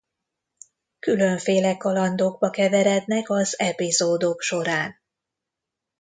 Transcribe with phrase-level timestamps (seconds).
[0.99, 4.99] Különféle kalandokba keverednek az epizódok során.